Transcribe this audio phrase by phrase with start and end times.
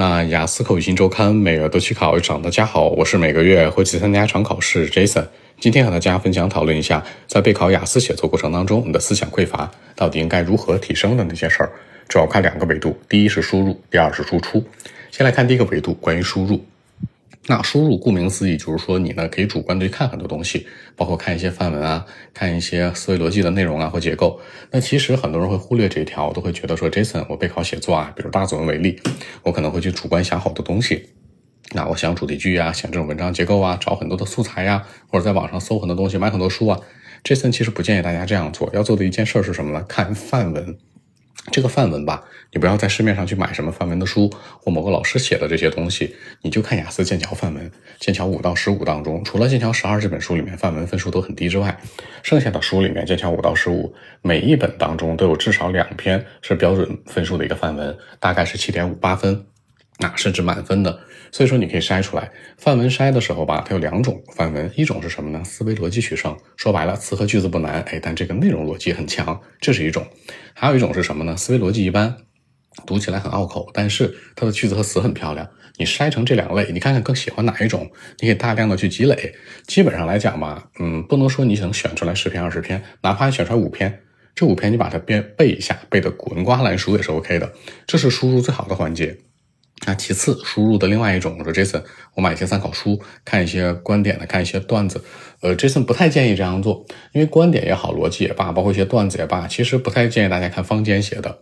[0.00, 5.26] 那雅思口语新周刊每月都去考一场，大家好，我是每个月会去参加一场考试 Jason。
[5.60, 11.70] 今天和大家分享讨论一下，在备考雅思写作过程当中，我们的思想匮乏到底应该如何提升的那些事儿，
[12.08, 14.64] 主要看两个维度，第一是输入，第二是输出。
[15.10, 16.64] 先来看第一个维度，关于输入。
[17.50, 24.38] 那输入顾名思义就是说你呢可以主观的去看很多东西，包括看一些范文啊，看一些思维逻辑的内容啊或结构。
[24.70, 29.00] 那其实很多人会忽略这一条，都会觉得说 Jason，我备考写作啊，比如大作文为例，
[29.42, 31.08] 我可能会去主观想好多东西。
[31.74, 36.78] 那我想主题句啊，想这种文章结构啊，找很多的素材呀，或者在网上搜很多东西，买很多书啊。
[37.24, 39.84] Jason 其实不建议大家这样做，要做的一件事是什么呢？
[39.88, 40.78] 看范文。
[41.50, 42.22] 这个范文吧，
[42.52, 44.30] 你不要在市面上去买什么范文的书
[44.62, 51.80] 或某个老师写的这些东西，你就看雅思剑桥范文，剑桥五到十五当中，除了剑桥十二这本书里面范文分数都很低之外，
[52.22, 59.46] 剩下的书里面剑桥五到十五每一本当中都有至少两篇是标准分数的一个范文，大概是七点五八分。
[60.00, 60.98] 那甚至满分的，
[61.30, 62.32] 所以说你可以筛出来。
[62.56, 65.44] 范文筛的时候吧，它有两种范文，一种是什么呢？
[65.44, 70.06] 思维逻辑取胜，说白了，词和句子不难，哎，但这个内容逻辑很强，这是一种。
[70.54, 71.36] 还有一种是什么呢？
[71.36, 72.16] 思维逻辑一般，
[72.86, 75.48] 读起来很拗口，但是它的句子和词很漂亮。
[75.76, 77.90] 你筛成这两类，你看看更喜欢哪一种？
[78.18, 79.34] 你可以大量的去积累。
[79.66, 84.00] 基本上来讲吧，嗯，不能说你能选出来十篇二十篇，哪怕你选出来五篇，
[84.34, 87.52] 这五篇你把它背背一下，背的滚瓜烂熟也是 OK 的。
[87.86, 89.16] 这是输入最好的环节。
[89.90, 91.82] 那其次，输入的另外一种，我说 Jason，
[92.14, 95.02] 我买一些参考书，看一些观点的，看一些段子。
[95.40, 101.40] 呃，Jason 不太建议这样做，因为观点也好，逻辑也罢，包括一些段子也罢，其实不太建议大家看坊间写的，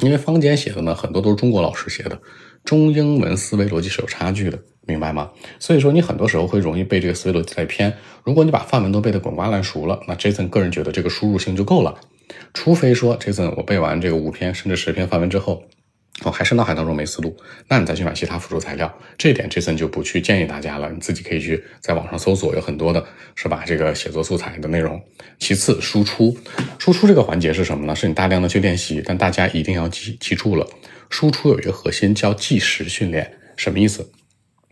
[0.00, 2.20] 因为坊间写的呢，很多都是中国老师写的，
[2.64, 5.30] 中英文思维逻辑是有差距的，明白吗？
[5.60, 7.96] 所以说你很多时候会容易被这个思维逻辑带偏。
[8.24, 11.94] 如果你把范文都背得滚瓜烂熟了，那 Jason 个人觉得这个输入性就够了，
[12.52, 15.62] 除非说 Jason 我背完这个五篇甚至十篇范文之后。
[16.30, 17.36] 还是脑海当中没思路，
[17.68, 20.90] 那你再去买其他辅助材料，这一点 Jason 就不去建议大家了。
[20.90, 23.64] 你自己可以去在网上搜索，有很多的是吧？
[23.66, 25.02] 这个写作素材的内容。
[25.38, 26.36] 其次，输出，
[26.78, 27.94] 输出这个环节是什么呢？
[27.94, 30.66] 是你大量的去练习，但大家一定要记记住了，
[31.10, 34.10] 输出有一个核心叫计时训练，什么意思？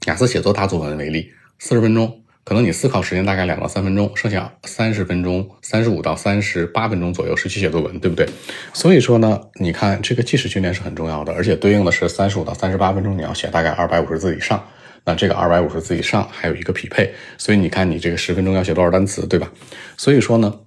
[0.07, 2.24] 雅思写作大作文为例，四十分钟。
[2.45, 8.29] 可能你思考时间大概两到三分钟，剩下三十分钟、三十五到三十八分钟左右是去写作文，对不对？
[8.75, 14.63] 所以说呢，你看这个计时训练是很重要的，而且对应的是三十五到三十八分钟，你要写大概二百五十字以上。
[15.07, 19.51] 那这个二百五十字以上还有一个匹配，所以你看你这个十分钟要写多少单词，对吧？
[19.97, 20.61] 所以说呢。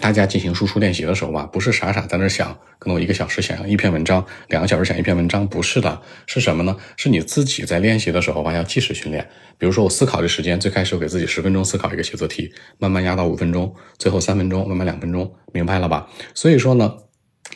[0.00, 6.76] 大家进行输出练习的时候吧，不是傻傻在那想，可能我一个小时想一篇文章，两个小时想一篇文章，不是的，是什么呢？
[6.96, 9.28] 是你自己在练习的时候吧，要及时训练。
[9.58, 16.08] 比如说我思考的时间，最开始我给自己十分钟思考一个写作题，慢慢压到五分钟，最后三分钟，慢慢两分钟，明白了吧？
[16.34, 16.96] 所以说呢。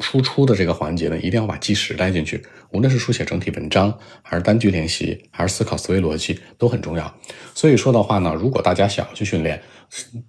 [0.01, 2.43] 输出的这个环节呢，一定要把计时带进去。
[2.71, 7.15] 无论是书写整体文章，还是单句练习，还是思考思维逻辑，都很重要。
[7.55, 9.63] 所以说的话呢，如果大家想要去训练、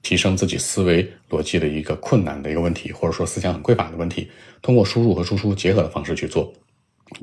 [0.01, 4.29] 提升自己思维逻辑的一个困难的一个问题，或者说思想很匮乏的问题，
[4.61, 6.53] 通过输入和输出结合的方式去做。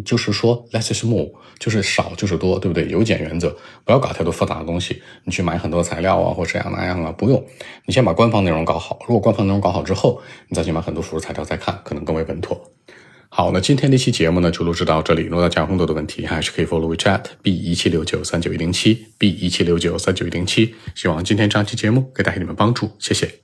[0.05, 1.29] 就是说，less is more，
[1.59, 2.89] 就是少就是多，对不对？
[2.89, 5.03] 由简原则，不要搞太多复杂的东西。
[5.25, 7.45] 你去买很多材料啊，或这样那样啊，不用。
[7.87, 8.99] 你先把官方内容搞好。
[9.03, 12.61] 如果官方内容搞好之后，你再去买很多辅助材料再看，可能更为稳妥。
[13.29, 15.25] 好，那今天这期节目呢，就录制到这里。
[15.25, 20.75] 如果大家有更多的问题，还是可以 follow WeChat B 一七六九三九一零七 B 一七六九三九一零七。
[20.95, 23.44] 希望今天这期节目给带给你们帮助，谢谢。